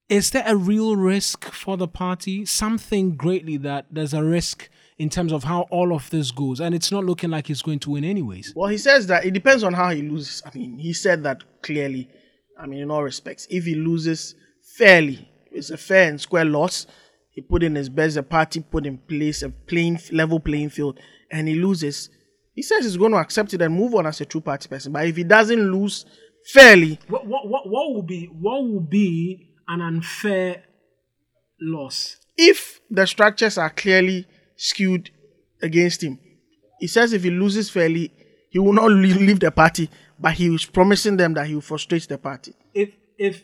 Is 0.10 0.32
there 0.32 0.44
a 0.48 0.56
real 0.56 0.96
risk 0.96 1.46
for 1.52 1.78
the 1.78 1.88
party? 1.88 2.44
Something 2.44 3.16
greatly 3.16 3.58
that 3.58 3.86
there's 3.92 4.14
a 4.14 4.24
risk 4.24 4.68
in 4.98 5.10
terms 5.10 5.32
of 5.32 5.44
how 5.44 5.62
all 5.70 5.94
of 5.94 6.10
this 6.10 6.32
goes, 6.32 6.60
and 6.60 6.74
it's 6.74 6.92
not 6.92 7.06
looking 7.06 7.30
like 7.30 7.48
he's 7.48 7.62
going 7.62 7.80
to 7.80 7.92
win 7.92 8.04
anyways. 8.04 8.54
Well, 8.56 8.70
he 8.70 8.78
says 8.80 9.06
that 9.08 9.24
it 9.24 9.32
depends 9.32 9.64
on 9.64 9.74
how 9.74 9.92
he 9.92 10.02
loses. 10.02 10.42
I 10.46 10.58
mean, 10.58 10.80
he 10.80 10.94
said 10.94 11.24
that 11.24 11.44
clearly. 11.62 12.10
I 12.60 12.66
mean, 12.66 12.82
in 12.82 12.92
all 12.92 13.04
respects, 13.04 13.48
if 13.50 13.66
he 13.66 13.76
loses 13.76 14.36
fairly, 14.76 15.30
it's 15.52 15.70
a 15.70 15.78
fair 15.78 16.10
and 16.10 16.20
square 16.20 16.46
loss. 16.46 16.88
He 17.30 17.42
put 17.42 17.64
in 17.64 17.76
his 17.76 17.88
best. 17.88 18.16
The 18.16 18.24
party 18.24 18.60
put 18.60 18.86
in 18.86 18.98
place 18.98 19.44
a 19.44 19.50
plain 19.50 20.00
level 20.12 20.40
playing 20.40 20.72
field, 20.72 21.00
and 21.32 21.48
he 21.48 21.54
loses 21.54 22.10
he 22.54 22.62
says 22.62 22.84
he's 22.84 22.98
going 22.98 23.12
to 23.12 23.18
accept 23.18 23.54
it 23.54 23.62
and 23.62 23.74
move 23.74 23.96
on 23.96 24.06
as 24.06 24.22
a 24.22 24.26
true 24.26 24.42
party 24.42 24.68
person. 24.68 24.92
But 24.92 25.08
if 25.08 25.16
he 25.16 25.24
doesn't 25.24 25.72
lose 25.72 26.06
fairly, 26.46 27.00
what 27.08 27.26
what 27.26 27.48
what, 27.48 27.70
what 27.70 27.94
will 27.94 28.04
be 28.04 28.26
what 28.26 28.62
will 28.64 28.80
be 28.82 29.54
an 29.68 29.82
unfair 29.82 30.64
loss? 31.62 32.18
If 32.38 32.82
the 32.90 33.06
structures 33.06 33.58
are 33.58 33.70
clearly 33.70 34.26
skewed 34.56 35.12
against 35.62 36.04
him, 36.04 36.20
he 36.80 36.88
says 36.88 37.14
if 37.14 37.24
he 37.24 37.30
loses 37.30 37.70
fairly, 37.70 38.12
he 38.50 38.60
will 38.60 38.74
not 38.74 38.92
leave 38.92 39.40
the 39.40 39.52
party, 39.52 39.90
but 40.20 40.34
he 40.34 40.54
is 40.54 40.66
promising 40.66 41.18
them 41.18 41.34
that 41.36 41.48
he 41.48 41.54
will 41.54 41.62
frustrate 41.62 42.08
the 42.08 42.18
party. 42.18 42.54
If 42.74 42.92
if 43.18 43.44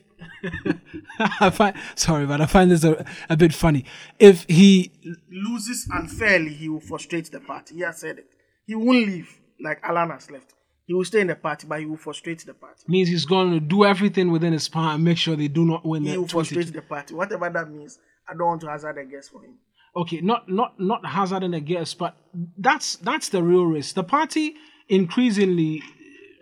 I 1.20 1.50
find 1.50 1.76
sorry, 1.96 2.26
but 2.26 2.42
I 2.42 2.46
find 2.46 2.72
this 2.72 2.84
a, 2.84 3.06
a 3.30 3.38
bit 3.38 3.54
funny. 3.54 3.86
If 4.20 4.46
he 4.48 4.92
loses 5.32 5.88
unfairly, 5.92 6.54
he 6.54 6.70
will 6.70 6.80
frustrate 6.80 7.32
the 7.32 7.40
party. 7.40 7.76
He 7.76 7.82
has 7.82 8.00
said 8.00 8.20
it. 8.20 8.28
He 8.66 8.76
won't 8.76 9.08
leave 9.08 9.40
like 9.64 9.80
Alan 9.84 10.10
has 10.10 10.30
left. 10.32 10.54
He 10.86 10.94
will 10.94 11.06
stay 11.06 11.22
in 11.22 11.28
the 11.28 11.36
party, 11.36 11.66
but 11.68 11.80
he 11.80 11.86
will 11.86 11.98
frustrate 11.98 12.46
the 12.46 12.54
party. 12.54 12.84
Means 12.88 13.10
he's 13.10 13.26
going 13.26 13.52
to 13.52 13.60
do 13.60 13.86
everything 13.86 14.32
within 14.32 14.54
his 14.54 14.70
power 14.70 14.94
and 14.94 15.04
make 15.04 15.18
sure 15.18 15.36
they 15.36 15.48
do 15.48 15.66
not 15.66 15.84
win. 15.84 16.04
He 16.04 16.18
will 16.18 16.28
frustrate 16.28 16.72
the 16.72 16.82
party, 16.82 17.16
whatever 17.16 17.50
that 17.50 17.70
means. 17.72 17.98
I 18.28 18.34
don't 18.34 18.48
want 18.48 18.62
to 18.62 18.70
hazard 18.70 18.98
a 18.98 19.06
guess 19.06 19.30
for 19.30 19.44
him. 19.44 19.56
Okay, 19.96 20.20
not 20.22 20.50
not 20.50 20.80
not 20.80 21.06
hazarding 21.06 21.54
a 21.54 21.60
guess, 21.60 21.94
but 21.94 22.16
that's 22.58 22.98
that's 22.98 23.30
the 23.30 23.42
real 23.42 23.66
risk. 23.66 23.96
The 23.96 24.04
party 24.04 24.56
increasingly 24.90 25.82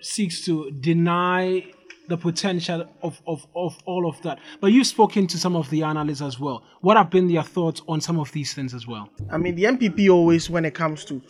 seeks 0.01 0.43
to 0.45 0.71
deny 0.71 1.65
the 2.09 2.17
potential 2.17 2.85
of, 3.01 3.21
of, 3.25 3.47
of 3.55 3.77
all 3.85 4.09
of 4.09 4.21
that. 4.23 4.39
But 4.59 4.73
you've 4.73 4.87
spoken 4.87 5.25
to 5.27 5.37
some 5.37 5.55
of 5.55 5.69
the 5.69 5.83
analysts 5.83 6.21
as 6.21 6.37
well. 6.37 6.63
What 6.81 6.97
have 6.97 7.09
been 7.09 7.31
their 7.31 7.43
thoughts 7.43 7.81
on 7.87 8.01
some 8.01 8.19
of 8.19 8.31
these 8.33 8.53
things 8.53 8.73
as 8.73 8.85
well? 8.85 9.09
I 9.31 9.37
mean, 9.37 9.55
the 9.55 9.63
NPP 9.63 10.09
always, 10.09 10.49
when 10.49 10.65
it 10.65 10.73
comes 10.73 11.05
to 11.05 11.21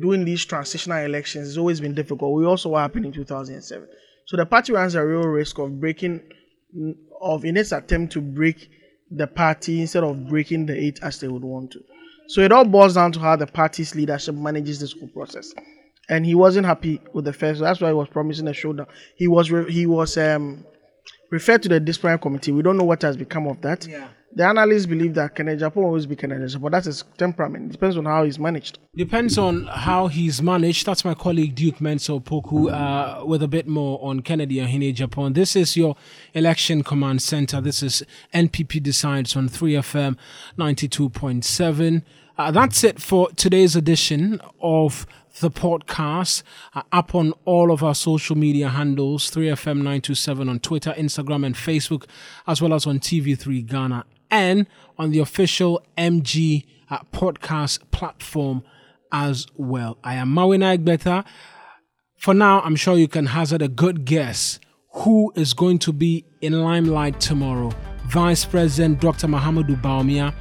doing 0.00 0.24
these 0.24 0.44
transitional 0.44 0.98
elections 0.98 1.48
has 1.48 1.58
always 1.58 1.80
been 1.80 1.94
difficult. 1.94 2.34
We 2.34 2.46
also 2.46 2.70
what 2.70 2.80
happened 2.80 3.06
in 3.06 3.12
2007. 3.12 3.88
So 4.26 4.36
the 4.36 4.46
party 4.46 4.72
runs 4.72 4.94
a 4.94 5.04
real 5.04 5.22
risk 5.22 5.58
of 5.58 5.80
breaking, 5.80 6.22
of 7.20 7.44
in 7.44 7.56
its 7.56 7.72
attempt 7.72 8.12
to 8.14 8.20
break 8.20 8.70
the 9.10 9.26
party 9.26 9.80
instead 9.80 10.04
of 10.04 10.28
breaking 10.28 10.66
the 10.66 10.76
eight 10.76 11.00
as 11.02 11.20
they 11.20 11.28
would 11.28 11.44
want 11.44 11.72
to. 11.72 11.80
So 12.28 12.40
it 12.40 12.52
all 12.52 12.64
boils 12.64 12.94
down 12.94 13.12
to 13.12 13.20
how 13.20 13.36
the 13.36 13.46
party's 13.46 13.94
leadership 13.94 14.34
manages 14.34 14.80
this 14.80 14.92
whole 14.92 15.08
process. 15.08 15.52
And 16.08 16.24
he 16.24 16.34
wasn't 16.34 16.66
happy 16.66 17.00
with 17.12 17.24
the 17.24 17.32
first. 17.32 17.58
So 17.58 17.64
that's 17.64 17.80
why 17.80 17.88
he 17.88 17.94
was 17.94 18.08
promising 18.08 18.48
a 18.48 18.54
showdown. 18.54 18.86
He 19.16 19.28
was 19.28 19.50
re- 19.50 19.70
he 19.70 19.86
was 19.86 20.16
um, 20.16 20.64
referred 21.30 21.62
to 21.64 21.68
the 21.68 21.80
disciplinary 21.80 22.18
committee. 22.18 22.52
We 22.52 22.62
don't 22.62 22.76
know 22.76 22.84
what 22.84 23.02
has 23.02 23.16
become 23.16 23.46
of 23.46 23.60
that. 23.62 23.86
Yeah. 23.86 24.08
The 24.34 24.46
analysts 24.46 24.86
believe 24.86 25.14
that 25.14 25.34
Kenneth 25.34 25.60
Agyapong 25.60 25.76
will 25.76 25.84
always 25.84 26.06
be 26.06 26.16
Kenneth 26.16 26.54
Agyapong. 26.54 26.70
That's 26.70 26.86
his 26.86 27.04
temperament. 27.18 27.66
It 27.66 27.72
depends 27.72 27.98
on 27.98 28.06
how 28.06 28.24
he's 28.24 28.38
managed. 28.38 28.78
Depends 28.96 29.36
on 29.36 29.64
how 29.66 30.06
he's 30.06 30.40
managed. 30.40 30.86
That's 30.86 31.04
my 31.04 31.12
colleague 31.12 31.54
Duke 31.54 31.76
Mensah 31.78 32.22
Opoku 32.22 32.72
uh, 32.72 33.26
with 33.26 33.42
a 33.42 33.48
bit 33.48 33.68
more 33.68 33.98
on 34.02 34.20
Kennedy 34.20 34.56
Ohene 34.56 34.94
Agyapong. 34.94 35.34
This 35.34 35.54
is 35.54 35.76
your 35.76 35.96
election 36.32 36.82
command 36.82 37.20
center. 37.20 37.60
This 37.60 37.82
is 37.82 38.02
NPP 38.32 38.82
Decides 38.82 39.36
on 39.36 39.50
3FM 39.50 40.16
92.7. 40.58 42.02
Uh, 42.38 42.50
that's 42.50 42.82
it 42.82 43.00
for 43.00 43.30
today's 43.32 43.76
edition 43.76 44.40
of 44.62 45.06
the 45.40 45.50
podcast 45.50 46.42
uh, 46.74 46.82
up 46.90 47.14
on 47.14 47.32
all 47.44 47.70
of 47.70 47.82
our 47.82 47.94
social 47.94 48.36
media 48.36 48.70
handles 48.70 49.30
3FM927 49.30 50.48
on 50.48 50.58
Twitter, 50.58 50.94
Instagram, 50.96 51.44
and 51.44 51.54
Facebook, 51.54 52.04
as 52.46 52.62
well 52.62 52.72
as 52.72 52.86
on 52.86 52.98
TV3 52.98 53.66
Ghana 53.66 54.06
and 54.32 54.66
on 54.98 55.12
the 55.12 55.20
official 55.20 55.80
MG 55.96 56.64
uh, 56.90 56.98
podcast 57.12 57.78
platform 57.92 58.64
as 59.12 59.46
well. 59.54 59.98
I 60.02 60.14
am 60.14 60.34
Mawena 60.34 60.76
Egbeta. 60.78 61.24
For 62.16 62.34
now, 62.34 62.60
I'm 62.62 62.76
sure 62.76 62.96
you 62.96 63.08
can 63.08 63.26
hazard 63.26 63.62
a 63.62 63.68
good 63.68 64.04
guess 64.04 64.58
who 64.94 65.32
is 65.36 65.54
going 65.54 65.78
to 65.80 65.92
be 65.92 66.24
in 66.40 66.62
limelight 66.62 67.20
tomorrow. 67.20 67.72
Vice 68.06 68.44
President 68.44 69.00
Dr. 69.00 69.26
Mahamudu 69.26 69.80
Bawumia, 69.80 70.34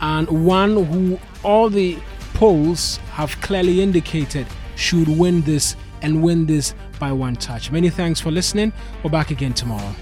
and 0.00 0.46
one 0.46 0.84
who 0.84 1.18
all 1.42 1.68
the 1.68 1.98
polls 2.34 2.96
have 3.12 3.38
clearly 3.40 3.82
indicated 3.82 4.46
should 4.76 5.08
win 5.08 5.42
this 5.42 5.76
and 6.02 6.22
win 6.22 6.46
this 6.46 6.74
by 6.98 7.12
one 7.12 7.36
touch. 7.36 7.70
Many 7.70 7.90
thanks 7.90 8.20
for 8.20 8.30
listening. 8.30 8.72
We're 9.02 9.10
back 9.10 9.30
again 9.30 9.52
tomorrow. 9.52 9.94